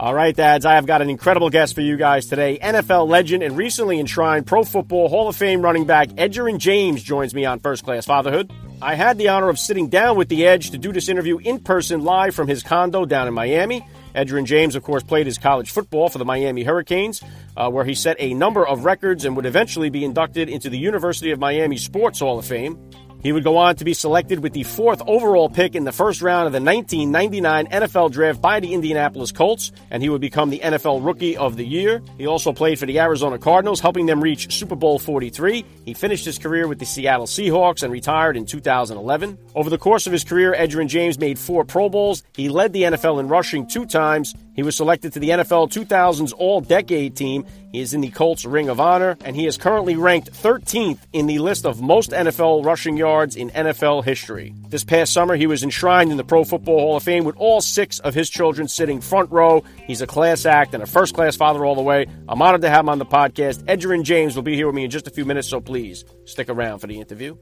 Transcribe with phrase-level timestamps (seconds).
[0.00, 2.58] All right, dads, I have got an incredible guest for you guys today.
[2.58, 7.32] NFL legend and recently enshrined Pro Football Hall of Fame running back Edgerrin James joins
[7.32, 8.52] me on First Class Fatherhood.
[8.82, 11.60] I had the honor of sitting down with the Edge to do this interview in
[11.60, 13.86] person live from his condo down in Miami.
[14.16, 17.22] Edgerrin James, of course, played his college football for the Miami Hurricanes,
[17.56, 20.78] uh, where he set a number of records and would eventually be inducted into the
[20.78, 22.78] University of Miami Sports Hall of Fame.
[23.24, 26.20] He would go on to be selected with the fourth overall pick in the first
[26.20, 30.58] round of the 1999 NFL Draft by the Indianapolis Colts, and he would become the
[30.58, 32.02] NFL Rookie of the Year.
[32.18, 35.64] He also played for the Arizona Cardinals, helping them reach Super Bowl 43.
[35.86, 39.38] He finished his career with the Seattle Seahawks and retired in 2011.
[39.54, 42.24] Over the course of his career, Edgerrin James made four Pro Bowls.
[42.34, 44.34] He led the NFL in rushing two times.
[44.54, 47.46] He was selected to the NFL 2000's All Decade team.
[47.72, 51.26] He is in the Colts Ring of Honor, and he is currently ranked 13th in
[51.26, 54.54] the list of most NFL rushing yards in NFL history.
[54.68, 57.60] This past summer, he was enshrined in the Pro Football Hall of Fame with all
[57.60, 59.62] six of his children sitting front row.
[59.86, 62.06] He's a class act and a first class father all the way.
[62.28, 63.64] I'm honored to have him on the podcast.
[63.64, 66.48] Edgerrin James will be here with me in just a few minutes, so please stick
[66.48, 67.36] around for the interview.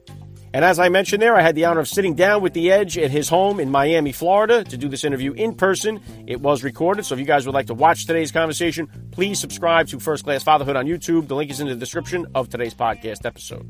[0.55, 2.99] And as I mentioned there, I had the honor of sitting down with The Edge
[2.99, 6.01] at his home in Miami, Florida to do this interview in person.
[6.27, 9.89] It was recorded, so if you guys would like to watch today's conversation, please subscribe
[9.89, 11.29] to First Class Fatherhood on YouTube.
[11.29, 13.67] The link is in the description of today's podcast episode.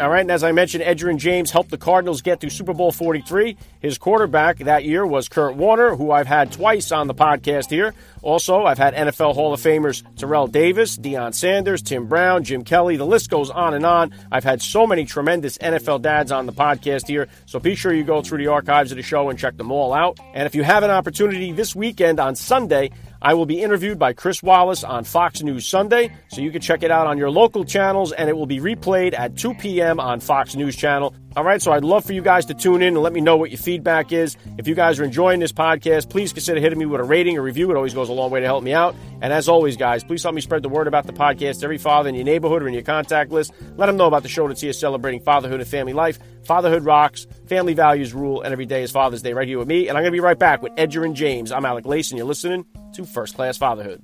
[0.00, 2.90] All right, and as I mentioned, Edgerrin James helped the Cardinals get to Super Bowl
[2.90, 3.56] 43.
[3.78, 7.94] His quarterback that year was Kurt Warner, who I've had twice on the podcast here.
[8.20, 12.96] Also, I've had NFL Hall of Famers Terrell Davis, Deion Sanders, Tim Brown, Jim Kelly.
[12.96, 14.12] The list goes on and on.
[14.32, 18.02] I've had so many tremendous NFL dads on the podcast here, so be sure you
[18.02, 20.18] go through the archives of the show and check them all out.
[20.34, 24.12] And if you have an opportunity this weekend on Sunday, I will be interviewed by
[24.12, 27.64] Chris Wallace on Fox News Sunday, so you can check it out on your local
[27.64, 29.98] channels, and it will be replayed at 2 p.m.
[30.00, 31.14] on Fox News Channel.
[31.36, 33.36] All right, so I'd love for you guys to tune in and let me know
[33.36, 34.36] what your feedback is.
[34.56, 37.42] If you guys are enjoying this podcast, please consider hitting me with a rating or
[37.42, 37.70] review.
[37.72, 38.94] It always goes a long way to help me out.
[39.20, 42.08] And as always, guys, please help me spread the word about the podcast every father
[42.08, 43.52] in your neighborhood or in your contact list.
[43.76, 46.20] Let them know about the show that's here celebrating fatherhood and family life.
[46.44, 49.88] Fatherhood rocks, family values rule, and every day is Father's Day right here with me.
[49.88, 51.52] And I'm going to be right back with Edgerrin James.
[51.52, 54.02] I'm Alec Lace, and you're listening to First Class Fatherhood.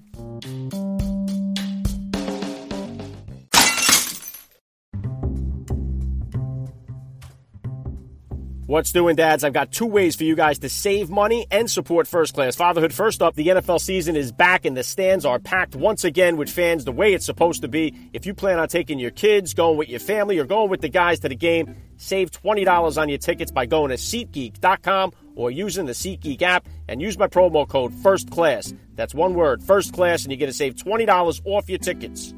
[8.71, 9.43] What's doing, dads?
[9.43, 12.95] I've got two ways for you guys to save money and support first class fatherhood.
[12.95, 16.49] First up, the NFL season is back and the stands are packed once again with
[16.49, 17.93] fans the way it's supposed to be.
[18.13, 20.89] If you plan on taking your kids, going with your family, or going with the
[20.89, 25.87] guys to the game, save $20 on your tickets by going to SeatGeek.com or using
[25.87, 28.73] the SeatGeek app and use my promo code First Class.
[28.95, 32.33] That's one word, First Class, and you're going to save $20 off your tickets.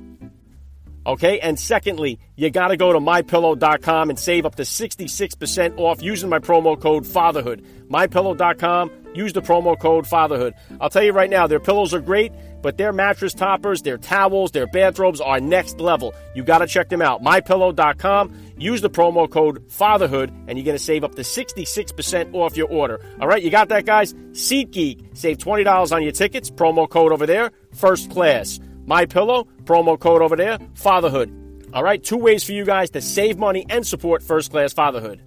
[1.04, 6.00] Okay, and secondly, you got to go to mypillow.com and save up to 66% off
[6.00, 7.88] using my promo code FATHERHOOD.
[7.88, 10.52] Mypillow.com, use the promo code FATHERHOOD.
[10.80, 12.32] I'll tell you right now, their pillows are great,
[12.62, 16.14] but their mattress toppers, their towels, their bathrobes are next level.
[16.36, 17.20] You got to check them out.
[17.20, 22.56] Mypillow.com, use the promo code FATHERHOOD, and you're going to save up to 66% off
[22.56, 23.04] your order.
[23.20, 24.14] All right, you got that, guys?
[24.14, 28.60] SeatGeek, save $20 on your tickets, promo code over there, first class.
[28.87, 31.70] My Pillow, promo code over there, fatherhood.
[31.72, 35.22] All right, two ways for you guys to save money and support first class fatherhood.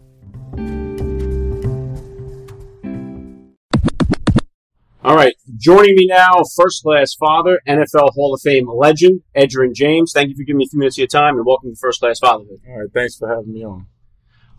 [5.04, 10.12] All right, joining me now, first class father, NFL Hall of Fame legend, Edgerrin James.
[10.12, 12.00] Thank you for giving me a few minutes of your time and welcome to First
[12.00, 12.60] Class Fatherhood.
[12.68, 13.88] All right, thanks for having me on.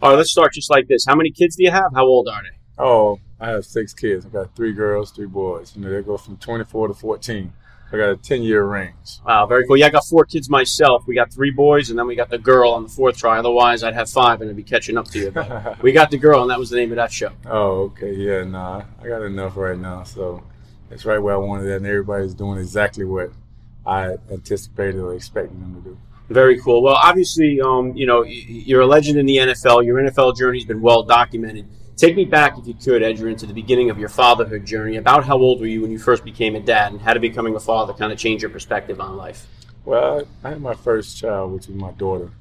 [0.01, 1.05] All right, let's start just like this.
[1.07, 1.93] How many kids do you have?
[1.95, 2.83] How old are they?
[2.83, 4.25] Oh, I have six kids.
[4.25, 5.75] I got three girls, three boys.
[5.75, 7.53] You know, they go from 24 to 14.
[7.93, 9.21] I got a 10 year range.
[9.25, 9.77] Wow, very cool.
[9.77, 11.05] Yeah, I got four kids myself.
[11.07, 13.39] We got three boys, and then we got the girl on the fourth try.
[13.39, 15.31] Otherwise, I'd have five, and I'd be catching up to you.
[15.31, 17.31] But we got the girl, and that was the name of that show.
[17.47, 18.13] Oh, okay.
[18.13, 18.83] Yeah, nah.
[19.03, 20.03] I got enough right now.
[20.03, 20.43] So
[20.91, 23.31] it's right where I wanted it, and everybody's doing exactly what
[23.87, 25.99] I anticipated or expected them to do.
[26.29, 26.83] Very cool.
[26.83, 29.85] Well, obviously, um, you know, you're a legend in the NFL.
[29.85, 31.69] Your NFL journey's been well documented.
[31.97, 34.97] Take me back, if you could, Edgerrin, to the beginning of your fatherhood journey.
[34.97, 37.55] About how old were you when you first became a dad, and how did becoming
[37.55, 39.47] a father kind of change your perspective on life?
[39.87, 42.33] Well, I had my first child, which was my daughter.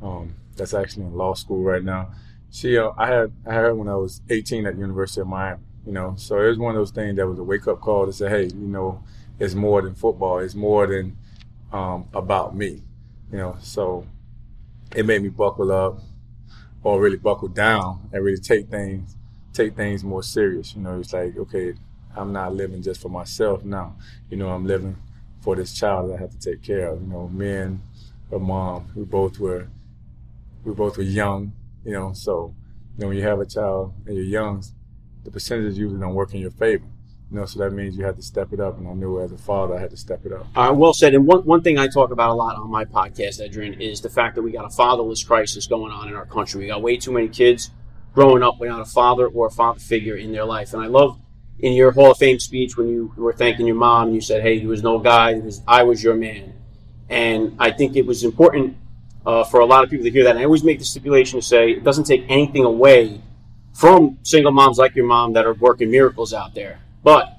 [0.00, 2.12] Um, that's actually in law school right now.
[2.52, 5.26] She, uh, I had, I had her when I was 18 at the University of
[5.26, 5.62] Miami.
[5.84, 8.06] You know, so it was one of those things that was a wake up call
[8.06, 9.02] to say, hey, you know,
[9.40, 10.38] it's more than football.
[10.38, 11.16] It's more than
[11.72, 12.82] um, about me,
[13.32, 13.56] you know.
[13.60, 14.06] So
[14.94, 15.98] it made me buckle up,
[16.82, 19.16] or really buckle down, and really take things
[19.52, 20.74] take things more serious.
[20.74, 21.74] You know, it's like okay,
[22.16, 23.96] I'm not living just for myself now.
[24.30, 24.96] You know, I'm living
[25.40, 27.00] for this child that I have to take care of.
[27.00, 27.80] You know, me and
[28.30, 29.68] her mom, we both were
[30.64, 31.52] we both were young.
[31.84, 32.54] You know, so
[32.96, 34.64] you know when you have a child and you're young,
[35.24, 36.86] the percentages usually don't work in your favor.
[37.32, 38.76] You know, so that means you had to step it up.
[38.76, 40.46] And I knew as a father, I had to step it up.
[40.54, 41.14] Uh, well said.
[41.14, 44.10] And one, one thing I talk about a lot on my podcast, Edgerrin, is the
[44.10, 46.60] fact that we got a fatherless crisis going on in our country.
[46.60, 47.70] We got way too many kids
[48.14, 50.74] growing up without a father or a father figure in their life.
[50.74, 51.18] And I love
[51.58, 54.58] in your Hall of Fame speech when you were thanking your mom, you said, "Hey,
[54.58, 56.52] there was no guy, was, I was your man."
[57.08, 58.76] And I think it was important
[59.24, 60.30] uh, for a lot of people to hear that.
[60.30, 63.22] And I always make the stipulation to say it doesn't take anything away
[63.72, 66.80] from single moms like your mom that are working miracles out there.
[67.02, 67.38] But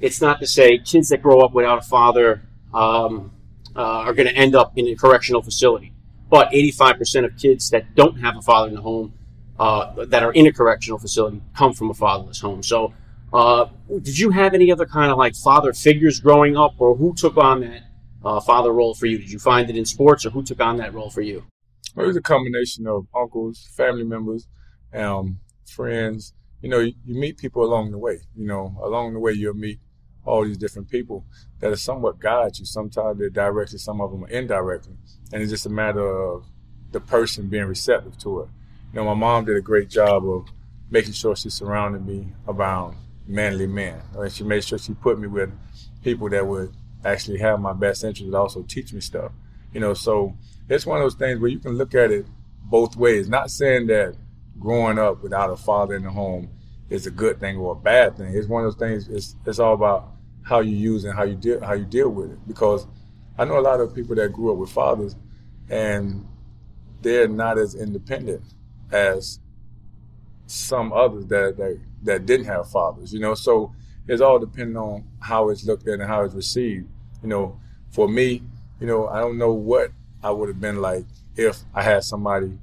[0.00, 2.42] it's not to say kids that grow up without a father
[2.72, 3.32] um,
[3.76, 5.92] uh, are going to end up in a correctional facility.
[6.28, 9.14] But 85% of kids that don't have a father in the home,
[9.58, 12.62] uh, that are in a correctional facility, come from a fatherless home.
[12.62, 12.92] So,
[13.32, 17.14] uh, did you have any other kind of like father figures growing up, or who
[17.14, 17.82] took on that
[18.24, 19.18] uh, father role for you?
[19.18, 21.44] Did you find it in sports, or who took on that role for you?
[21.94, 24.48] Well, it was a combination of uncles, family members,
[24.92, 26.32] um, friends.
[26.64, 28.20] You know, you, you meet people along the way.
[28.34, 29.80] You know, along the way you'll meet
[30.24, 31.26] all these different people
[31.60, 32.64] that are somewhat guide you.
[32.64, 34.94] Sometimes they're directly, some of them are indirectly.
[35.30, 36.46] And it's just a matter of
[36.90, 38.48] the person being receptive to it.
[38.94, 40.48] You know, my mom did a great job of
[40.90, 42.96] making sure she surrounded me around
[43.26, 44.00] manly men.
[44.16, 45.52] And she made sure she put me with
[46.02, 46.72] people that would
[47.04, 49.32] actually have my best interest and also teach me stuff.
[49.74, 50.34] You know, so
[50.70, 52.24] it's one of those things where you can look at it
[52.62, 53.28] both ways.
[53.28, 54.16] Not saying that
[54.58, 56.48] growing up without a father in the home
[56.90, 58.34] is a good thing or a bad thing.
[58.34, 59.08] It's one of those things.
[59.08, 62.32] It's it's all about how you use and how you deal how you deal with
[62.32, 62.38] it.
[62.46, 62.86] Because
[63.38, 65.16] I know a lot of people that grew up with fathers,
[65.68, 66.26] and
[67.02, 68.42] they're not as independent
[68.92, 69.40] as
[70.46, 73.12] some others that that, that didn't have fathers.
[73.12, 73.72] You know, so
[74.06, 76.88] it's all depending on how it's looked at and how it's received.
[77.22, 77.60] You know,
[77.90, 78.42] for me,
[78.80, 79.92] you know, I don't know what
[80.22, 81.06] I would have been like
[81.36, 82.58] if I had somebody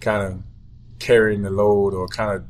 [0.00, 0.42] kind of
[0.98, 2.44] carrying the load or kind of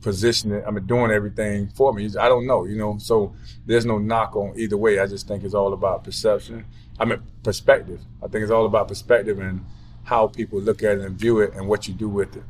[0.00, 2.06] positioning, I mean, doing everything for me.
[2.18, 2.98] I don't know, you know.
[2.98, 3.34] So
[3.66, 4.98] there's no knock on either way.
[4.98, 6.64] I just think it's all about perception.
[6.98, 8.00] I mean, perspective.
[8.22, 9.64] I think it's all about perspective and
[10.04, 12.42] how people look at it and view it and what you do with it.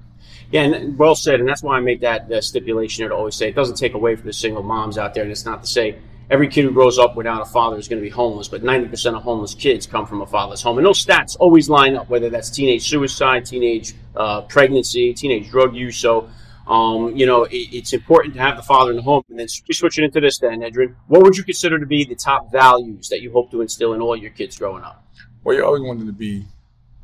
[0.51, 1.41] Yeah, and well said.
[1.41, 4.17] And that's why I make that uh, stipulation to always say it doesn't take away
[4.17, 5.23] from the single moms out there.
[5.23, 5.99] And it's not to say
[6.31, 9.17] every kid who grows up without a father is going to be homeless, but 90%
[9.17, 10.79] of homeless kids come from a fatherless home.
[10.79, 15.75] And those stats always line up, whether that's teenage suicide, teenage uh, pregnancy, teenage drug
[15.75, 15.97] use.
[15.97, 16.29] So
[16.71, 19.25] um, you know, it, it's important to have the father in the home.
[19.29, 22.53] And then switching into this, then, Edgerrin, what would you consider to be the top
[22.53, 25.05] values that you hope to instill in all your kids growing up?
[25.43, 26.47] Well, you always want them to be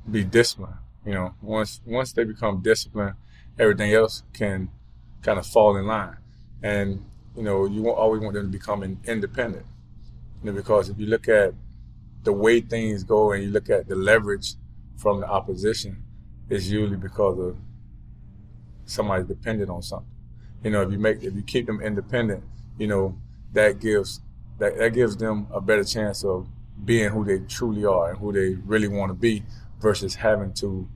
[0.09, 0.77] be disciplined.
[1.05, 3.15] You know, once once they become disciplined,
[3.59, 4.71] everything else can
[5.23, 6.17] kind of fall in line.
[6.63, 7.05] And
[7.37, 9.67] you know, you always want them to become independent.
[10.45, 11.55] You know, because if you look at
[12.23, 14.55] the way things go and you look at the leverage
[14.97, 16.05] from the opposition,
[16.49, 17.57] it's usually because of
[18.87, 20.09] somebody's dependent on something.
[20.65, 22.43] You know, if you make if you keep them independent,
[22.79, 23.17] you know,
[23.53, 24.21] that gives
[24.59, 26.49] that, that gives them a better chance of
[26.85, 29.43] being who they truly are and who they really want to be
[29.81, 30.89] versus having to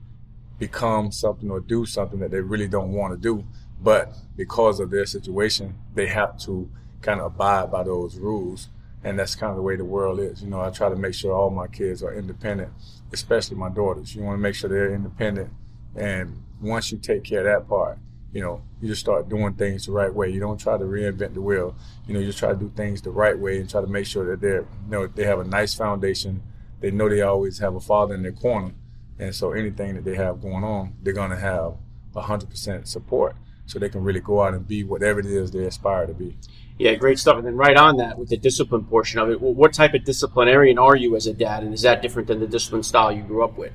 [0.59, 3.43] become something or do something that they really don't want to do.
[3.81, 6.69] But because of their situation, they have to
[7.01, 8.69] kind of abide by those rules.
[9.03, 10.43] And that's kind of the way the world is.
[10.43, 12.71] You know, I try to make sure all my kids are independent,
[13.11, 14.15] especially my daughters.
[14.15, 15.49] You want to make sure they're independent
[15.95, 17.97] and once you take care of that part,
[18.33, 20.29] you know, you just start doing things the right way.
[20.29, 21.75] You don't try to reinvent the wheel.
[22.07, 24.05] You know, you just try to do things the right way and try to make
[24.05, 26.41] sure that they're, you know, they have a nice foundation.
[26.79, 28.73] They know they always have a father in their corner.
[29.19, 31.73] And so anything that they have going on, they're going to have
[32.15, 36.07] 100% support so they can really go out and be whatever it is they aspire
[36.07, 36.35] to be.
[36.79, 37.37] Yeah, great stuff.
[37.37, 40.79] And then right on that with the discipline portion of it, what type of disciplinarian
[40.79, 41.63] are you as a dad?
[41.63, 43.73] And is that different than the discipline style you grew up with?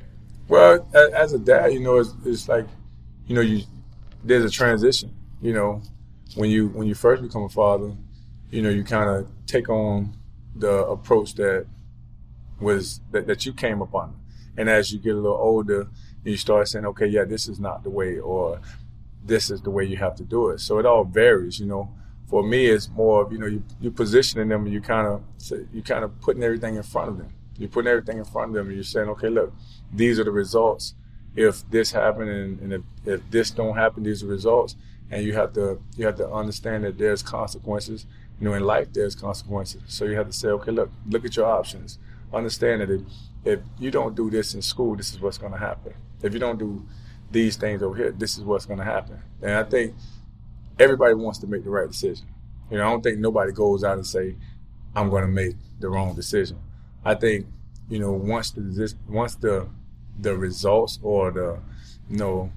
[0.48, 2.66] Well, as a dad, you know, it's, it's like,
[3.26, 3.62] you know, you
[4.22, 5.12] there's a transition.
[5.40, 5.82] You know,
[6.34, 7.92] when you when you first become a father,
[8.50, 10.16] you know, you kind of take on
[10.54, 11.66] the approach that
[12.60, 14.14] was that, that you came upon,
[14.56, 15.88] and as you get a little older,
[16.24, 18.60] you start saying, okay, yeah, this is not the way, or
[19.24, 20.60] this is the way you have to do it.
[20.60, 21.58] So it all varies.
[21.58, 21.90] You know,
[22.28, 25.22] for me, it's more of you know you you positioning them, and you kind of
[25.72, 28.54] you kind of putting everything in front of them you're putting everything in front of
[28.54, 29.52] them and you're saying, okay, look,
[29.92, 30.94] these are the results.
[31.34, 34.76] If this happened and, and if, if this don't happen, these are results.
[35.10, 38.06] And you have to you have to understand that there's consequences
[38.38, 39.82] You know, in life there's consequences.
[39.86, 41.98] So you have to say, okay, look, look at your options.
[42.32, 43.00] Understand that if,
[43.44, 45.94] if you don't do this in school, this is what's going to happen.
[46.22, 46.84] If you don't do
[47.30, 49.20] these things over here, this is what's going to happen.
[49.42, 49.94] And I think
[50.78, 52.26] everybody wants to make the right decision.
[52.70, 54.36] You know, I don't think nobody goes out and say,
[54.94, 56.58] I'm going to make the wrong decision.
[57.06, 57.46] I think,
[57.88, 59.68] you know, once the once the
[60.18, 61.60] the results or the
[62.10, 62.52] you know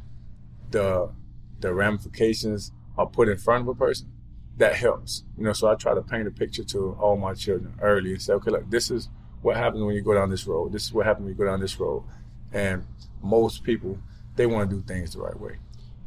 [0.72, 1.12] the
[1.60, 4.12] the ramifications are put in front of a person,
[4.58, 5.24] that helps.
[5.38, 8.22] You know, so I try to paint a picture to all my children early and
[8.22, 9.08] say, okay, look, this is
[9.44, 10.72] what happens when you go down this road.
[10.74, 12.04] This is what happens when you go down this road.
[12.52, 12.88] And
[13.22, 14.00] most people,
[14.36, 15.58] they want to do things the right way.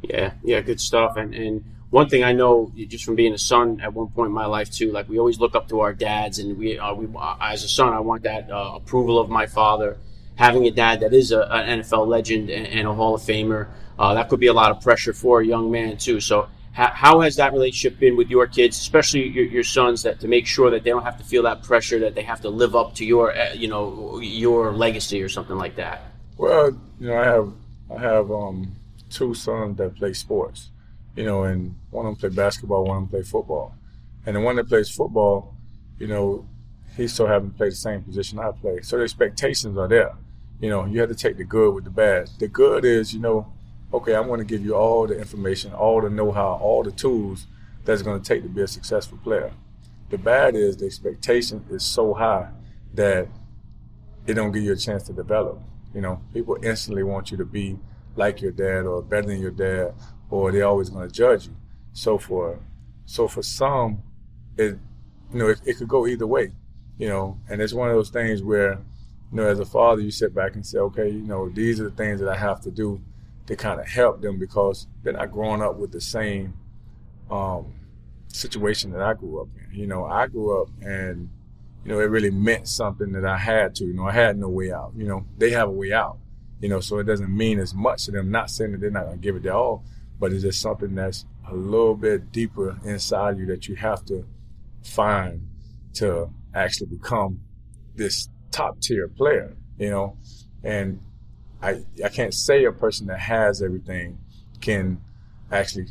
[0.01, 1.15] Yeah, yeah, good stuff.
[1.15, 4.33] And and one thing I know just from being a son at one point in
[4.33, 7.07] my life too, like we always look up to our dads, and we, uh, we
[7.39, 9.97] as a son, I want that uh, approval of my father.
[10.33, 13.67] Having a dad that is a, an NFL legend and, and a Hall of Famer,
[13.99, 16.19] uh, that could be a lot of pressure for a young man too.
[16.19, 20.19] So how, how has that relationship been with your kids, especially your, your, sons, that
[20.21, 22.49] to make sure that they don't have to feel that pressure that they have to
[22.49, 26.01] live up to your, uh, you know, your legacy or something like that?
[26.37, 27.53] Well, you know, I have
[27.95, 28.75] I have um,
[29.11, 30.69] two sons that play sports,
[31.15, 33.75] you know, and one of them play basketball, one of them play football,
[34.25, 35.55] and the one that plays football,
[35.99, 36.47] you know,
[36.95, 40.13] he still haven't played the same position I play, so the expectations are there.
[40.59, 42.29] You know, you have to take the good with the bad.
[42.39, 43.51] The good is, you know,
[43.93, 47.47] okay, I'm going to give you all the information, all the know-how, all the tools
[47.85, 49.51] that's going to take to be a successful player.
[50.09, 52.49] The bad is the expectation is so high
[52.93, 53.27] that
[54.25, 55.59] it don't give you a chance to develop.
[55.93, 57.77] You know, people instantly want you to be
[58.15, 59.93] like your dad or better than your dad,
[60.33, 61.55] or they're always going to judge you.
[61.93, 62.59] So for
[63.05, 64.01] so for some,
[64.57, 64.79] it
[65.31, 66.51] you know it, it could go either way.
[66.97, 68.79] You know, and it's one of those things where
[69.31, 71.83] you know as a father you sit back and say, okay, you know these are
[71.83, 72.99] the things that I have to do
[73.45, 76.55] to kind of help them because they're not growing up with the same
[77.29, 77.71] um,
[78.27, 79.79] situation that I grew up in.
[79.79, 81.29] You know, I grew up and
[81.85, 83.85] you know it really meant something that I had to.
[83.85, 84.93] You know, I had no way out.
[84.97, 86.17] You know, they have a way out.
[86.59, 88.31] You know, so it doesn't mean as much to them.
[88.31, 89.83] Not saying that they're not gonna give it their all,
[90.23, 94.25] but it's just something that's a little bit deeper inside you that you have to
[94.81, 95.45] find
[95.93, 97.41] to actually become
[97.93, 99.57] this top tier player.
[99.77, 100.17] You know,
[100.63, 101.01] and
[101.61, 104.17] I, I can't say a person that has everything
[104.61, 105.01] can
[105.51, 105.87] actually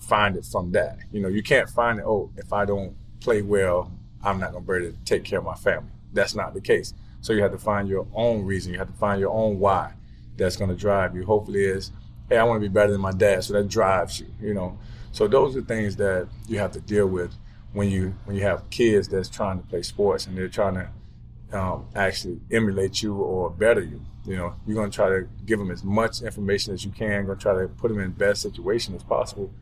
[0.00, 0.98] find it from that.
[1.12, 3.92] You know, you can't find it, oh, if I don't play well,
[4.24, 5.92] I'm not to be able to take care of my family.
[6.12, 6.92] That's not the case.
[7.20, 8.72] So you have to find your own reason.
[8.72, 9.92] You have to find your own why
[10.36, 11.24] that's to drive you.
[11.24, 11.92] Hopefully is,
[12.28, 13.44] hey, I want to be better than my dad.
[13.44, 14.78] So that drives you, you know.
[15.12, 17.34] So those are things that you have to deal with
[17.72, 20.88] when you when you have kids that's trying to play sports and they're trying to
[21.58, 24.00] um, actually emulate you or better you.
[24.24, 27.26] You know, you're going to try to give them as much information as you can.
[27.26, 29.52] Going to try to put them in the best situation as possible.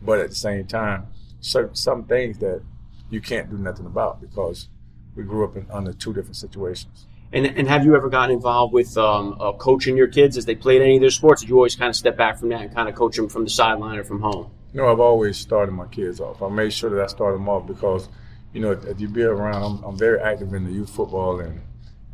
[0.00, 1.08] But at the same time,
[1.40, 2.62] certain some things that
[3.10, 4.68] you can't do nothing about because
[5.14, 7.06] we grew up in under two different situations.
[7.32, 10.54] And, and have you ever gotten involved with um, uh, coaching your kids as they
[10.54, 11.40] played any of their sports?
[11.40, 13.44] Did you always kind of step back from that and kind of coach them from
[13.44, 14.50] the sideline or from home?
[14.74, 16.42] No, I've always started my kids off.
[16.42, 18.08] I made sure that I started them off because–
[18.52, 21.60] you know, if you be around, I'm, I'm very active in the youth football and,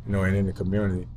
[0.05, 1.07] you know, and in the community.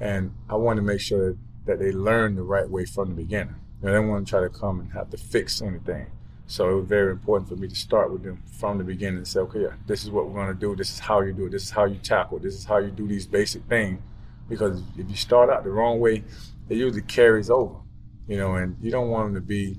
[0.00, 3.14] And I want to make sure that, that they learn the right way from the
[3.14, 3.56] beginning.
[3.80, 6.06] You know, they want to try to come and have to fix anything.
[6.46, 9.28] So it was very important for me to start with them from the beginning and
[9.28, 10.76] say, okay, yeah, this is what we're going to do.
[10.76, 11.50] This is how you do it.
[11.50, 12.38] This is how you tackle.
[12.38, 14.00] This is how you do these basic things.
[14.48, 16.24] Because if you start out the wrong way,
[16.68, 17.76] it usually carries over,
[18.28, 19.78] you know, and you don't want them to be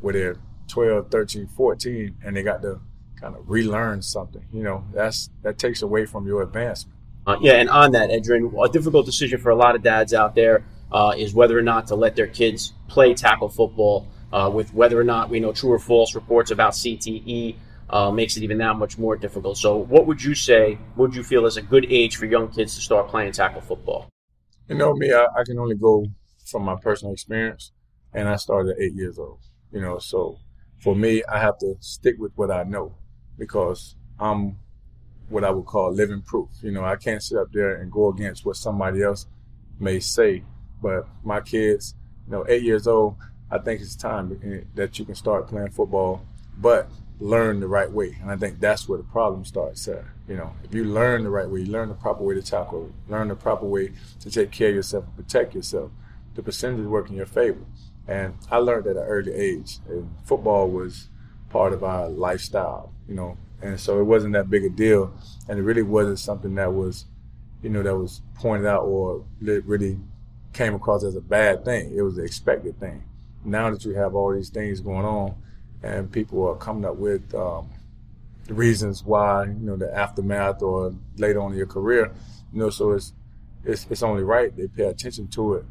[0.00, 0.36] where they're
[0.68, 2.80] 12, 13, 14, and they got to
[3.20, 4.44] kind of relearn something.
[4.52, 6.96] You know, that's that takes away from your advancement.
[7.26, 10.34] Uh, yeah, and on that, Edgerrin, a difficult decision for a lot of dads out
[10.34, 14.06] there uh, is whether or not to let their kids play tackle football.
[14.34, 17.54] Uh, with whether or not we know true or false reports about CTE
[17.90, 19.56] uh, makes it even that much more difficult.
[19.56, 20.76] So, what would you say?
[20.96, 24.08] Would you feel is a good age for young kids to start playing tackle football?
[24.68, 26.04] You know, me, I, I can only go
[26.50, 27.70] from my personal experience,
[28.12, 29.38] and I started at eight years old.
[29.70, 30.38] You know, so
[30.82, 32.96] for me, I have to stick with what I know
[33.38, 34.56] because I'm
[35.28, 36.48] what I would call living proof.
[36.60, 39.26] You know, I can't sit up there and go against what somebody else
[39.78, 40.42] may say.
[40.82, 41.94] But my kids,
[42.26, 43.16] you know, eight years old,
[43.54, 46.22] I think it's time eh, that you can start playing football,
[46.58, 46.88] but
[47.20, 48.18] learn the right way.
[48.20, 50.02] And I think that's where the problem starts at.
[50.28, 52.92] You know, if you learn the right way, you learn the proper way to tackle,
[53.08, 55.92] learn the proper way to take care of yourself and protect yourself,
[56.34, 57.64] the percentages work in your favor.
[58.08, 59.78] And I learned at an early age.
[59.88, 61.08] And football was
[61.48, 63.38] part of our lifestyle, you know.
[63.62, 65.14] And so it wasn't that big a deal,
[65.48, 67.06] and it really wasn't something that was,
[67.62, 70.00] you know, that was pointed out or really
[70.52, 71.94] came across as a bad thing.
[71.96, 73.04] It was an expected thing.
[73.44, 75.34] Now that you have all these things going on,
[75.82, 77.68] and people are coming up with um,
[78.46, 82.10] the reasons why, you know, the aftermath or later on in your career,
[82.52, 83.12] you know, so it's,
[83.64, 85.64] it's, it's only right they pay attention to it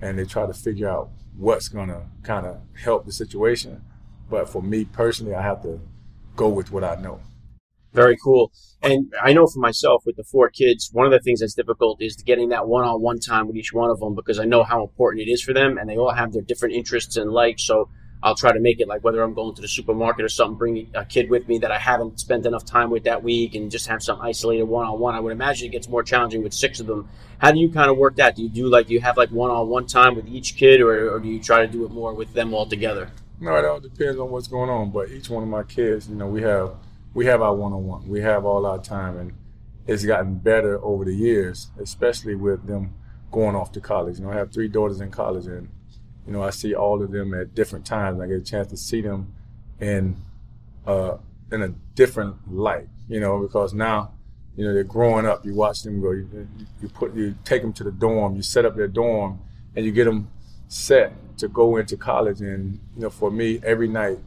[0.00, 3.82] and they try to figure out what's going to kind of help the situation.
[4.30, 5.80] But for me personally, I have to
[6.36, 7.20] go with what I know.
[7.92, 8.52] Very cool.
[8.82, 12.02] And I know for myself with the four kids, one of the things that's difficult
[12.02, 14.64] is getting that one on one time with each one of them because I know
[14.64, 17.62] how important it is for them and they all have their different interests and likes.
[17.62, 17.88] So
[18.22, 20.90] I'll try to make it like whether I'm going to the supermarket or something, bring
[20.94, 23.86] a kid with me that I haven't spent enough time with that week and just
[23.86, 25.14] have some isolated one on one.
[25.14, 27.08] I would imagine it gets more challenging with six of them.
[27.38, 28.36] How do you kind of work that?
[28.36, 30.80] Do you do like, do you have like one on one time with each kid
[30.80, 33.10] or, or do you try to do it more with them all together?
[33.38, 34.90] No, it all depends on what's going on.
[34.90, 36.74] But each one of my kids, you know, we have
[37.16, 38.06] we have our one on one.
[38.06, 39.32] We have all our time, and
[39.86, 42.92] it's gotten better over the years, especially with them
[43.32, 44.18] going off to college.
[44.18, 45.70] You know, I have three daughters in college, and
[46.26, 48.20] you know, I see all of them at different times.
[48.20, 49.32] I get a chance to see them
[49.80, 50.16] in
[50.86, 51.16] uh,
[51.50, 54.12] in a different light, you know, because now,
[54.54, 55.46] you know, they're growing up.
[55.46, 56.10] You watch them go.
[56.10, 56.46] You,
[56.82, 58.36] you put you take them to the dorm.
[58.36, 59.40] You set up their dorm,
[59.74, 60.30] and you get them
[60.68, 62.42] set to go into college.
[62.42, 64.18] And you know, for me, every night,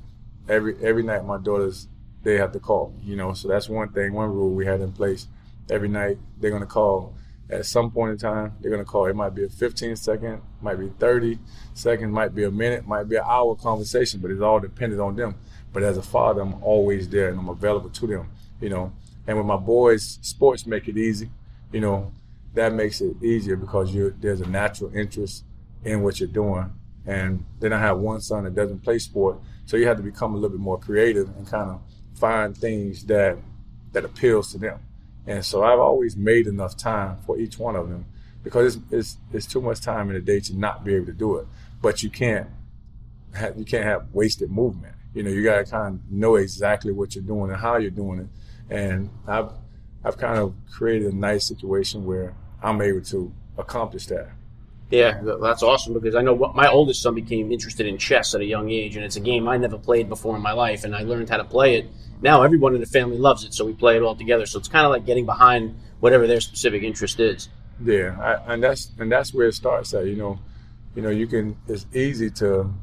[0.48, 1.88] every every night, my daughters
[2.24, 2.94] they have to call.
[3.04, 5.28] You know, so that's one thing, one rule we had in place.
[5.70, 7.14] Every night they're gonna call
[7.50, 9.08] at some point in time, they're going to call.
[9.08, 11.40] It might be a 15 second, might be 30
[11.74, 15.16] seconds, might be a minute, might be an hour conversation, but it's all dependent on
[15.16, 15.36] them.
[15.74, 18.30] But as a father, I'm always there and I'm available to them,
[18.62, 18.94] you know.
[19.28, 21.30] And with my boys, sports make it easy,
[21.72, 22.12] you know.
[22.56, 25.44] That makes it easier because you there's a natural interest
[25.84, 26.74] in what you're doing.
[27.06, 30.34] And then I have one son that doesn't play sport, so you have to become
[30.34, 31.82] a little bit more creative and kind of
[32.20, 33.38] find things that
[33.94, 34.80] that appeals to them.
[35.26, 38.06] And so I've always made enough time for each one of them
[38.44, 41.14] because it's, it's, it's too much time in the day to not be able to
[41.14, 41.48] do it.
[41.82, 42.48] But you can't
[43.34, 44.96] have, you can't have wasted movement.
[45.14, 47.90] You know, you got to kind of know exactly what you're doing and how you're
[47.92, 48.28] doing it.
[48.74, 49.52] And I've
[50.04, 54.30] I've kind of created a nice situation where I'm able to accomplish that.
[54.90, 58.42] Yeah, that's awesome because I know what, my oldest son became interested in chess at
[58.42, 60.96] a young age, and it's a game I never played before in my life, and
[60.96, 61.86] I learned how to play it
[62.22, 64.46] now everyone in the family loves it, so we play it all together.
[64.46, 67.50] So it's kind of like getting behind whatever their specific interest is.
[67.84, 70.06] Yeah, I, and that's and that's where it starts at.
[70.06, 70.40] You know,
[70.96, 71.58] you know, you can.
[71.68, 72.74] It's easy to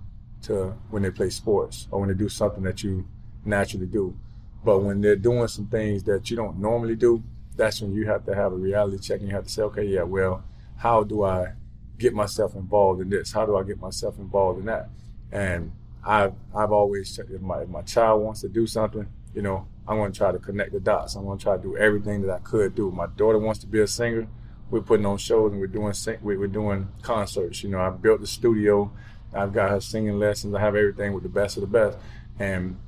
[0.42, 3.06] to when they play sports or when they do something that you
[3.44, 4.16] naturally do,
[4.64, 7.22] but when they're doing some things that you don't normally do,
[7.56, 9.84] that's when you have to have a reality check and you have to say, okay,
[9.84, 10.44] yeah, well,
[10.76, 11.52] how do I
[11.98, 13.32] get myself involved in this?
[13.32, 14.88] How do I get myself involved in that?
[15.32, 15.72] And
[16.04, 19.98] I've I've always if my if my child wants to do something, you know, I'm
[19.98, 21.14] going to try to connect the dots.
[21.14, 22.90] I'm going to try to do everything that I could do.
[22.90, 24.28] My daughter wants to be a singer.
[24.70, 27.62] We're putting on shows and we're doing sing- we're doing concerts.
[27.62, 28.90] You know, I built the studio.
[29.32, 30.54] I've got her singing lessons.
[30.54, 31.98] I have everything with the best of the best.
[32.38, 32.78] And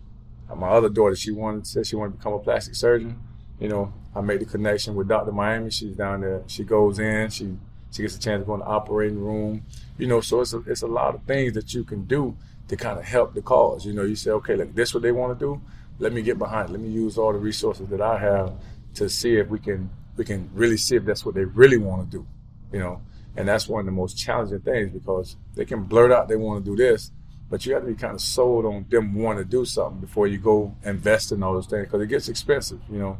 [0.54, 3.20] my other daughter, she wanted said she wanted to become a plastic surgeon.
[3.60, 5.32] You know, I made the connection with Dr.
[5.32, 5.70] Miami.
[5.70, 6.42] She's down there.
[6.46, 7.28] She goes in.
[7.30, 7.56] She
[7.90, 9.64] she gets a chance to go in the operating room.
[9.98, 12.36] You know, so it's a, it's a lot of things that you can do
[12.68, 13.86] to kind of help the cause.
[13.86, 15.60] You know, you say, okay, look, this what they want to do
[15.98, 16.70] let me get behind.
[16.70, 16.72] It.
[16.72, 18.52] Let me use all the resources that I have
[18.94, 22.10] to see if we can we can really see if that's what they really want
[22.10, 22.26] to do.
[22.72, 23.02] You know,
[23.36, 26.64] and that's one of the most challenging things because they can blurt out they want
[26.64, 27.10] to do this,
[27.50, 30.26] but you have to be kind of sold on them wanting to do something before
[30.26, 32.80] you go invest in all those things because it gets expensive.
[32.90, 33.18] You know,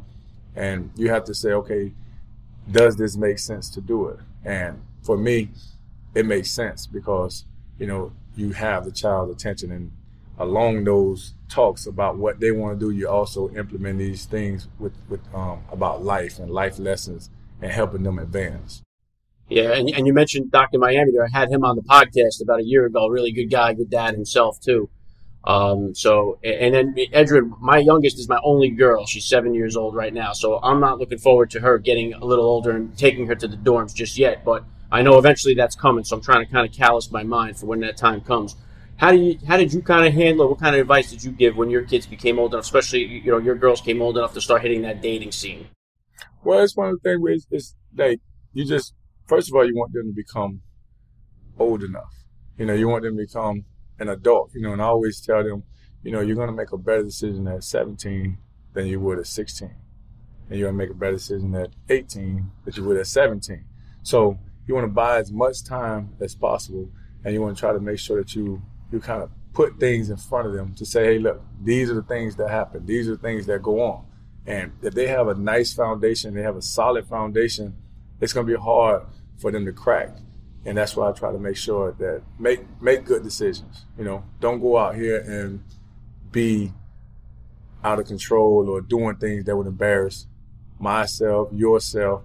[0.55, 1.93] and you have to say, okay,
[2.71, 4.21] does this make sense to do it?
[4.45, 5.51] And for me,
[6.15, 7.45] it makes sense because
[7.79, 9.93] you know you have the child's attention and
[10.39, 14.93] along those talks about what they want to do, you also implement these things with,
[15.09, 18.83] with um, about life and life lessons and helping them advance.
[19.49, 20.79] Yeah, and, and you mentioned Dr.
[20.79, 21.25] Miami there.
[21.25, 23.09] I had him on the podcast about a year ago.
[23.09, 24.91] Really good guy, good dad himself too.
[25.49, 29.07] Um, so, and then Edgerrin, my youngest is my only girl.
[29.07, 30.35] She's seven years old right now.
[30.35, 33.49] So I'm not looking forward to her getting a little older and taking her to
[33.49, 34.45] the dorms just yet.
[34.45, 36.05] But I know eventually that's coming.
[36.05, 38.57] So I'm trying to kind of callous my mind for when that time comes.
[38.97, 40.51] How do you how did you kind of handle it?
[40.51, 43.31] What kind of advice did you give when your kids became old enough, especially you
[43.31, 45.69] know your girls came old enough to start hitting that dating scene?
[46.45, 48.21] Well, it's one of the things where it's, it's like
[48.53, 48.93] you just
[49.27, 50.61] first of all you want them to become
[51.59, 52.13] old enough.
[52.59, 53.65] You know, you want them to become
[53.99, 54.51] an adult.
[54.55, 55.65] You know, and I always tell them,
[56.03, 58.39] you know, you're going to make a better decision at 17
[58.73, 59.71] than you would at 16,
[60.49, 63.65] and you're going to make a better decision at 18 than you would at 17.
[64.03, 66.89] So you want to buy as much time as possible,
[67.25, 70.11] and you want to try to make sure that you you kind of put things
[70.11, 72.87] in front of them to say, hey, look, these are the things that happen.
[72.87, 74.07] These are the things that go on.
[74.47, 77.77] And if they have a nice foundation, they have a solid foundation,
[78.21, 79.03] it's going to be hard
[79.39, 80.17] for them to crack.
[80.65, 83.85] And that's why I try to make sure that make make good decisions.
[83.97, 85.63] You know, don't go out here and
[86.31, 86.73] be
[87.83, 90.27] out of control or doing things that would embarrass
[90.79, 92.23] myself, yourself,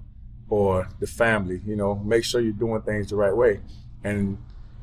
[0.50, 1.62] or the family.
[1.66, 3.62] You know, make sure you're doing things the right way.
[4.04, 4.38] And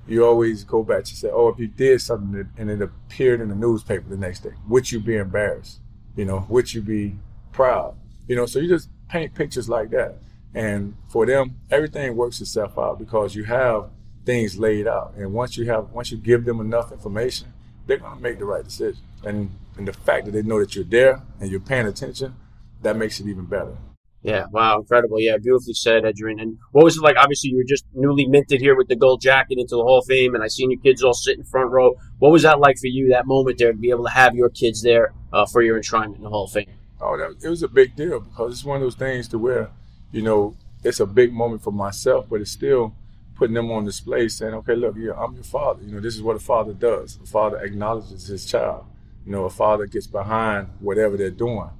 [0.06, 3.48] you always go back to say, oh, if you did something and it appeared in
[3.48, 5.80] the newspaper the next day, would you be embarrassed?
[6.16, 7.16] You know, would you be
[7.52, 7.94] proud?
[8.26, 10.16] You know, so you just paint pictures like that.
[10.54, 13.90] And for them, everything works itself out because you have
[14.24, 15.14] things laid out.
[15.16, 17.52] And once you have, once you give them enough information,
[17.86, 19.02] they're going to make the right decision.
[19.24, 22.34] And, and the fact that they know that you're there and you're paying attention,
[22.82, 23.76] that makes it even better.
[24.22, 25.18] Yeah, wow, incredible.
[25.18, 26.42] Yeah, beautifully said, Edgerrin.
[26.42, 27.16] And what was it like?
[27.16, 30.04] Obviously, you were just newly minted here with the gold jacket into the Hall of
[30.06, 31.94] Fame, and I seen your kids all sit in front row.
[32.18, 34.50] What was that like for you, that moment there, to be able to have your
[34.50, 36.70] kids there uh, for your enshrinement in the Hall of Fame?
[37.00, 39.70] Oh, that, it was a big deal because it's one of those things to where,
[40.12, 42.94] you know, it's a big moment for myself, but it's still
[43.35, 45.83] putting them on display, saying, "Okay, look, yeah, I'm your father.
[45.83, 47.18] You know, this is what a father does.
[47.23, 48.85] A father acknowledges his child.
[49.25, 51.70] You know, a father gets behind whatever they're doing."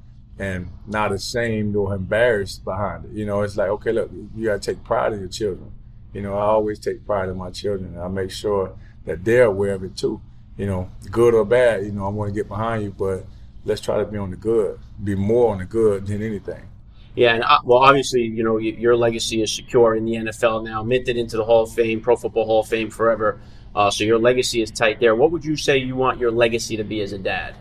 [0.41, 3.11] and not ashamed or embarrassed behind it.
[3.13, 5.71] You know, it's like, okay, look, you got to take pride in your children.
[6.15, 9.45] You know, I always take pride in my children, and I make sure that they're
[9.45, 10.21] aware of it too.
[10.57, 13.27] You know, good or bad, you know, I'm to get behind you, but
[13.67, 16.70] let's try to be on the good, be more on the good than anything.
[17.15, 20.83] Yeah, and uh, well, obviously, you know, your legacy is secure in the NFL now,
[20.83, 23.41] minted into the Hall of Fame, Pro Football Hall of Fame forever.
[23.75, 25.15] Uh, so your legacy is tight there.
[25.15, 27.57] What would you say you want your legacy to be as a dad?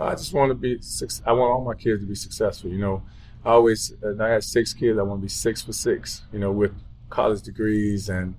[0.00, 0.80] I just want to be.
[1.26, 2.70] I want all my kids to be successful.
[2.70, 3.02] You know,
[3.44, 3.94] I always.
[4.20, 4.98] I had six kids.
[4.98, 6.22] I want to be six for six.
[6.32, 6.72] You know, with
[7.10, 8.34] college degrees and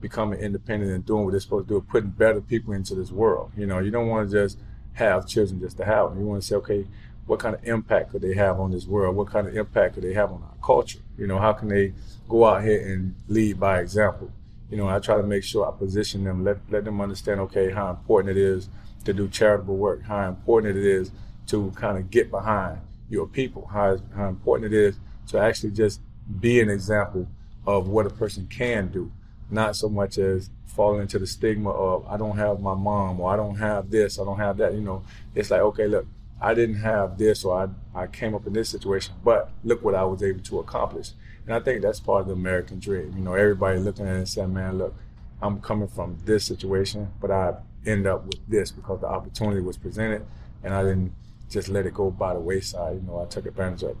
[0.00, 3.52] becoming independent and doing what they're supposed to do, putting better people into this world.
[3.56, 4.58] You know, you don't want to just
[4.94, 6.20] have children just to have them.
[6.20, 6.86] You want to say, okay,
[7.26, 9.16] what kind of impact could they have on this world?
[9.16, 11.00] What kind of impact could they have on our culture?
[11.16, 11.94] You know, how can they
[12.28, 14.30] go out here and lead by example?
[14.70, 17.70] You know, I try to make sure I position them, let let them understand, okay,
[17.70, 18.68] how important it is
[19.04, 21.10] to do charitable work, how important it is
[21.48, 24.96] to kind of get behind your people, how, how important it is
[25.28, 26.00] to actually just
[26.40, 27.26] be an example
[27.66, 29.10] of what a person can do,
[29.50, 33.32] not so much as falling into the stigma of I don't have my mom or
[33.32, 34.74] I don't have this, I don't have that.
[34.74, 36.06] You know, it's like, okay, look,
[36.40, 39.94] I didn't have this or I, I came up in this situation, but look what
[39.94, 41.12] I was able to accomplish.
[41.46, 43.14] And I think that's part of the American dream.
[43.16, 44.94] You know, everybody looking at it and saying, man, look,
[45.42, 47.54] I'm coming from this situation, but I
[47.86, 50.24] end up with this because the opportunity was presented
[50.62, 51.12] and I didn't
[51.50, 52.96] just let it go by the wayside.
[52.96, 53.96] You know, I took advantage of it.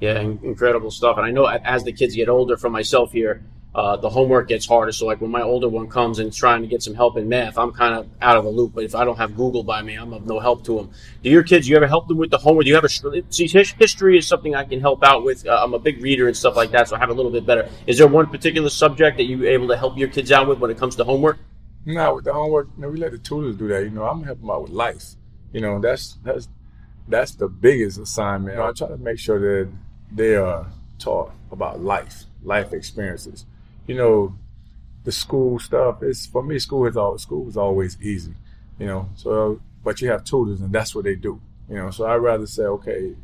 [0.00, 1.16] Yeah, incredible stuff.
[1.16, 3.42] And I know as the kids get older, for myself here,
[3.74, 4.92] uh, the homework gets harder.
[4.92, 7.58] So like when my older one comes and trying to get some help in math,
[7.58, 8.72] I'm kind of out of the loop.
[8.74, 10.90] But if I don't have Google by me, I'm of no help to them.
[11.22, 11.68] Do your kids?
[11.68, 12.64] You ever help them with the homework?
[12.64, 15.46] Do you have a see history is something I can help out with.
[15.46, 17.46] Uh, I'm a big reader and stuff like that, so I have a little bit
[17.46, 17.68] better.
[17.86, 20.70] Is there one particular subject that you're able to help your kids out with when
[20.70, 21.38] it comes to homework?
[21.84, 23.84] No, with the homework, you know, we let the tutors do that.
[23.84, 25.14] You know, I'm helping out with life.
[25.52, 26.48] You know, that's that's
[27.06, 28.56] that's the biggest assignment.
[28.56, 29.72] You know, I try to make sure that
[30.12, 30.66] they are
[30.98, 33.46] taught about life, life experiences.
[33.88, 34.34] You know,
[35.02, 36.60] the school stuff is for me.
[36.60, 38.34] School is all school is always easy.
[38.78, 41.40] You know, so but you have tutors, and that's what they do.
[41.68, 43.16] You know, so I'd rather say, okay,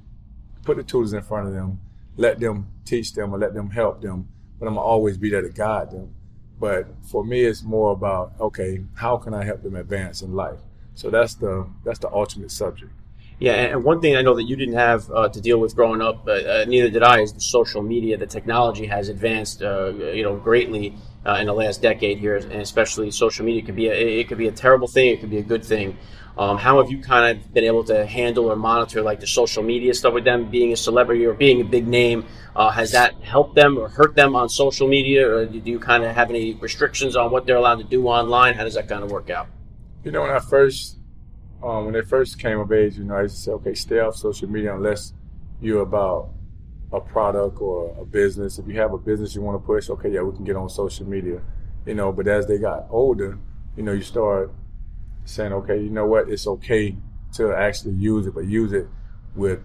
[0.65, 1.81] put the tutors in front of them,
[2.17, 5.51] let them teach them or let them help them, but I'm always be there to
[5.51, 6.13] guide them
[6.59, 10.59] but for me, it's more about okay, how can I help them advance in life?
[10.95, 12.93] So that's the that's the ultimate subject.
[13.41, 16.01] Yeah, and one thing I know that you didn't have uh, to deal with growing
[16.01, 18.17] up, but uh, neither did I, is the social media.
[18.17, 20.95] The technology has advanced, uh, you know, greatly
[21.27, 24.39] uh, in the last decade here, and especially social media could be a, it could
[24.39, 25.99] be a terrible thing, it could be a good thing.
[26.37, 29.63] Um, how have you kind of been able to handle or monitor like the social
[29.63, 32.27] media stuff with them being a celebrity or being a big name?
[32.57, 36.05] Uh, has that helped them or hurt them on social media, or do you kind
[36.05, 38.55] of have any restrictions on what they're allowed to do online?
[38.55, 39.49] How does that kind of work out?
[40.03, 40.99] You know, when I first,
[41.65, 43.99] um, when they first came of age, you know, I used to say, okay, stay
[43.99, 45.15] off social media unless
[45.61, 46.29] you're about
[46.93, 48.59] a product or a business.
[48.59, 50.69] If you have a business you want to push, okay, yeah, we can get on
[50.69, 51.41] social media,
[51.87, 52.13] you know.
[52.13, 53.39] But as they got older,
[53.77, 54.53] you know, you start
[55.25, 56.97] saying, okay, you know what, it's okay
[57.35, 58.87] to actually use it, but use it
[59.35, 59.61] with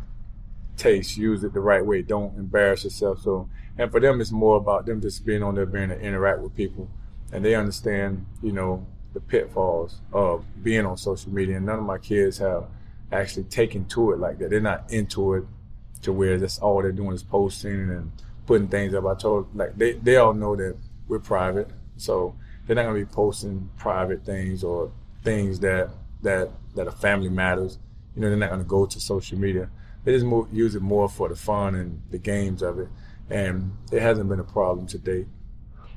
[0.78, 2.02] taste, use it the right way.
[2.02, 3.22] Don't embarrass yourself.
[3.22, 6.40] So, and for them, it's more about them just being on there, being to interact
[6.40, 6.90] with people,
[7.34, 11.58] and they understand, you know, the pitfalls of being on social media.
[11.58, 12.66] And none of my kids have
[13.12, 14.50] actually taken to it like that.
[14.50, 15.46] They're not into it
[16.02, 18.12] to where that's all they're doing is posting and
[18.46, 19.06] putting things up.
[19.06, 20.76] I told like they they all know that
[21.08, 24.92] we're private, so they're not gonna be posting private things or
[25.24, 25.90] things that
[26.22, 27.80] that that a family matters.
[28.16, 29.70] You know, they're not to go to social media.
[30.04, 32.88] They just move, use it more for the fun and the games of it,
[33.30, 35.28] and it hasn't been a problem to date.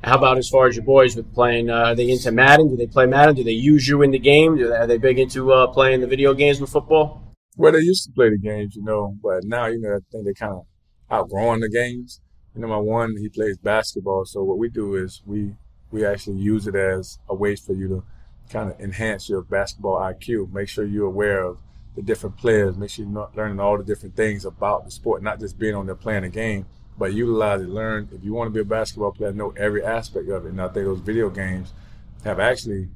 [0.05, 1.71] How about as far as your boys with playing?
[1.71, 2.69] Uh, are they into Madden?
[2.69, 3.37] Do they play Madden?
[3.37, 4.59] Do they use you in the game?
[4.61, 7.23] Are they big into uh, playing the video games with football?
[7.57, 10.25] Well, they used to play the games, you know, but now, you know, I think
[10.25, 10.67] they're kind of
[11.09, 12.21] outgrowing the games.
[12.55, 14.25] You know, my one, he plays basketball.
[14.25, 15.55] So what we do is we,
[15.93, 18.05] we actually use it as a way for you to
[18.51, 20.53] kind of enhance your basketball IQ.
[20.53, 21.61] Make sure you're aware of
[21.95, 22.77] the different players.
[22.77, 25.87] Make sure you're learning all the different things about the sport, not just being on
[25.87, 26.67] there playing a game,
[26.99, 27.69] but utilize it.
[27.69, 30.51] Learn if you want to be a basketball player, know every aspect of it.
[30.51, 31.73] And I think those video games
[32.25, 32.89] have actually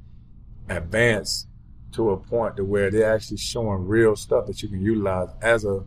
[0.69, 1.47] advanced
[1.93, 5.65] to a point to where they're actually showing real stuff that you can utilize as
[5.65, 5.83] a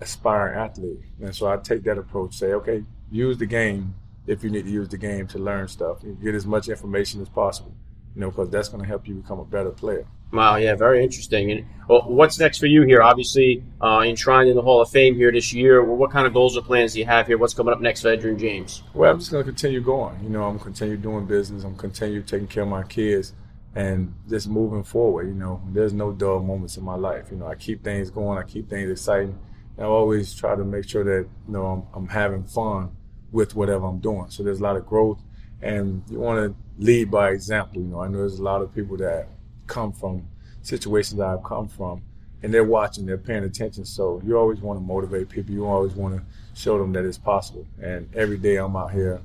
[0.00, 1.00] aspiring athlete.
[1.20, 3.94] And so I take that approach, say, okay, use the game
[4.26, 5.98] if you need to use the game to learn stuff.
[6.22, 7.74] get as much information as possible,
[8.14, 10.06] you know, because that's going to help you become a better player.
[10.32, 11.50] Wow, yeah, very interesting.
[11.50, 13.02] And well, what's next for you here?
[13.02, 15.82] Obviously, uh, enshrined in the Hall of Fame here this year.
[15.82, 17.36] Well, what kind of goals or plans do you have here?
[17.36, 18.84] What's coming up next for Edgerrin James?
[18.94, 20.22] Well, I'm just going to continue going.
[20.22, 21.64] You know, I'm continue doing business.
[21.64, 23.34] I'm continue taking care of my kids
[23.74, 25.26] and just moving forward.
[25.26, 27.26] You know, there's no dull moments in my life.
[27.32, 28.38] You know, I keep things going.
[28.38, 29.36] I keep things exciting.
[29.76, 32.96] And I always try to make sure that you know I'm, I'm having fun
[33.32, 34.30] with whatever I'm doing.
[34.30, 35.20] So there's a lot of growth,
[35.60, 37.82] and you want to lead by example.
[37.82, 39.28] You know, I know there's a lot of people that
[39.70, 40.26] come from
[40.62, 42.02] situations that I've come from,
[42.42, 43.84] and they're watching, they're paying attention.
[43.84, 45.54] So you always want to motivate people.
[45.54, 46.22] You always want to
[46.60, 47.66] show them that it's possible.
[47.80, 49.20] And every day I'm out here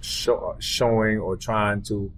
[0.00, 2.12] show, showing or trying to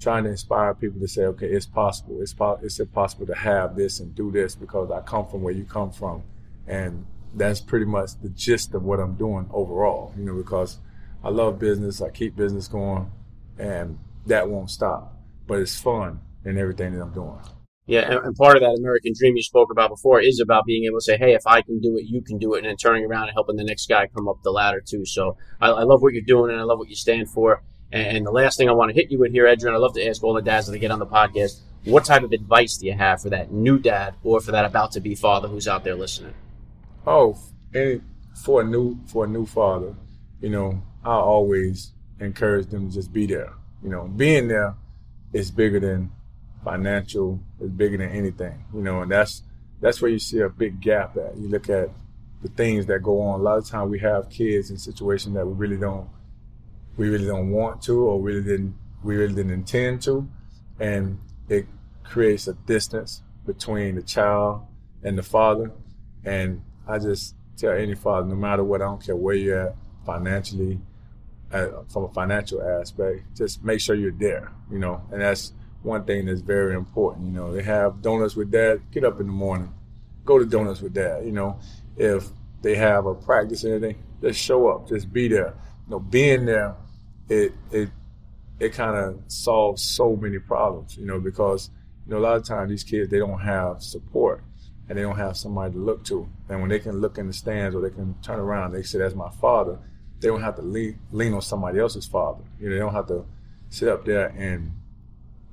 [0.00, 2.22] trying to inspire people to say, okay, it's possible.
[2.22, 5.52] It's po- it's possible to have this and do this because I come from where
[5.52, 6.22] you come from,
[6.66, 10.14] and that's pretty much the gist of what I'm doing overall.
[10.16, 10.78] You know, because
[11.22, 13.10] I love business, I keep business going,
[13.58, 15.16] and that won't stop.
[15.46, 17.38] But it's fun in everything that I'm doing.
[17.86, 20.98] Yeah, and, part of that American dream you spoke about before is about being able
[20.98, 23.04] to say, "Hey, if I can do it, you can do it," and then turning
[23.04, 25.04] around and helping the next guy come up the ladder too.
[25.04, 27.62] So I, I love what you're doing, and I love what you stand for.
[27.90, 30.06] And the last thing I want to hit you with here, Edgerrin, I love to
[30.06, 32.92] ask all the dads that get on the podcast, what type of advice do you
[32.92, 35.96] have for that new dad or for that about to be father who's out there
[35.96, 36.34] listening?
[37.06, 37.38] Oh,
[37.74, 38.02] and
[38.36, 39.94] for a new for a new father,
[40.40, 43.52] you know, I always encourage them to just be there.
[43.82, 44.74] You know, being there
[45.32, 46.12] is bigger than
[46.64, 48.64] financial, is bigger than anything.
[48.74, 49.42] You know, and that's
[49.80, 51.36] that's where you see a big gap at.
[51.36, 51.90] You look at
[52.42, 53.40] the things that go on.
[53.40, 56.08] A lot of times we have kids in situations that we really don't
[56.96, 60.28] we really don't want to or really didn't we really didn't intend to
[60.78, 61.18] and
[61.48, 61.66] it
[62.04, 64.62] creates a distance between the child
[65.02, 65.72] and the father
[66.24, 69.76] and i just tell any father no matter what i don't care where you're at
[70.04, 70.78] financially
[71.52, 76.04] uh, from a financial aspect just make sure you're there you know and that's one
[76.04, 79.32] thing that's very important you know they have donuts with dad get up in the
[79.32, 79.72] morning
[80.24, 81.58] go to donuts with dad you know
[81.96, 82.28] if
[82.62, 85.54] they have a practice or anything just show up just be there
[85.86, 86.74] you know being there
[87.28, 87.88] it it
[88.60, 91.70] it kind of solves so many problems, you know, because
[92.06, 94.44] you know a lot of times these kids they don't have support
[94.88, 97.32] and they don't have somebody to look to, and when they can look in the
[97.32, 99.78] stands or they can turn around, they say that's my father.
[100.20, 102.44] They don't have to lean, lean on somebody else's father.
[102.60, 103.24] You know, they don't have to
[103.70, 104.72] sit up there and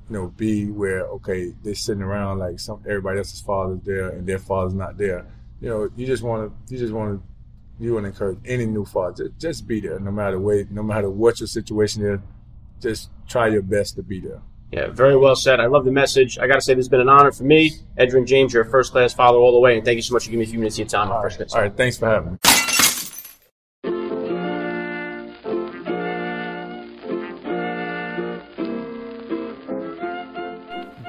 [0.10, 4.28] you know be where okay they're sitting around like some everybody else's father's there and
[4.28, 5.26] their father's not there.
[5.60, 8.65] You know, you just want to you just want to you want to encourage any
[8.65, 12.20] new father just, just be there, no matter what, no matter what your situation is.
[12.80, 14.41] Just try your best to be there.
[14.72, 15.60] Yeah, very well said.
[15.60, 16.38] I love the message.
[16.39, 17.72] I got to say, this has been an honor for me.
[17.98, 20.26] Edgerrin James, you're a first class father all the way, and thank you so much
[20.26, 21.10] for giving me a few minutes of your time.
[21.10, 22.46] All right, all right thanks for having me.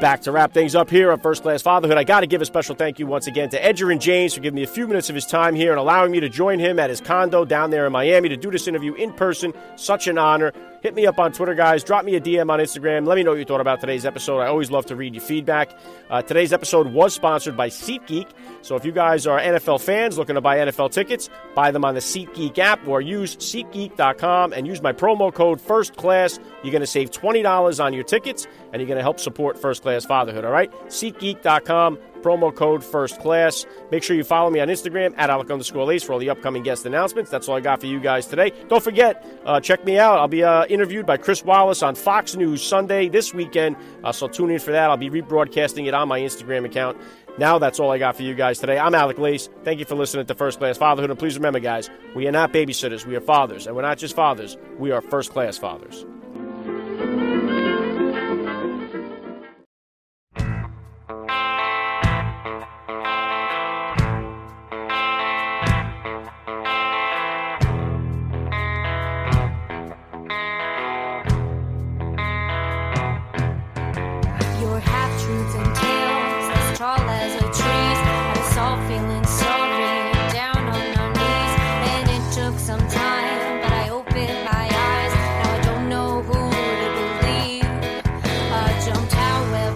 [0.01, 1.99] Back to wrap things up here on First Class Fatherhood.
[1.99, 4.57] I got to give a special thank you once again to Edgerrin James for giving
[4.57, 6.91] me a few minutes of his time here and allowing me to join him at
[6.91, 9.53] his condo down there in Miami to do this interview in person.
[9.77, 10.53] Such an honor.
[10.81, 11.83] Hit me up on Twitter, guys.
[11.83, 13.07] Drop me a DM on Instagram.
[13.07, 14.38] Let me know what you thought about today's episode.
[14.38, 15.77] I always love to read your feedback.
[16.09, 18.29] Uh, today's episode was sponsored by SeatGeek.
[18.62, 21.95] So if you guys are NFL fans looking to buy NFL tickets, buy them on
[21.95, 26.38] the SeatGeek app or use SeatGeek.com and use my promo code First Class.
[26.62, 29.83] You're going to save $20 on your tickets and you're going to help support First
[29.83, 30.71] Class Fatherhood, all right?
[30.87, 33.66] SeatGeek.com promo code first class.
[33.90, 36.62] Make sure you follow me on Instagram at Alec underscore Lace for all the upcoming
[36.62, 37.31] guest announcements.
[37.31, 38.52] That's all I got for you guys today.
[38.68, 40.18] Don't forget, uh, check me out.
[40.18, 43.76] I'll be uh, interviewed by Chris Wallace on Fox News Sunday this weekend.
[44.04, 44.90] Uh, so tune in for that.
[44.90, 46.98] I'll be rebroadcasting it on my Instagram account.
[47.38, 48.78] Now that's all I got for you guys today.
[48.78, 49.48] I'm Alec Lace.
[49.62, 51.11] Thank you for listening to First Class Fatherhood.
[51.11, 53.07] And please remember, guys, we are not babysitters.
[53.07, 53.66] We are fathers.
[53.66, 56.04] And we're not just fathers, we are first class fathers.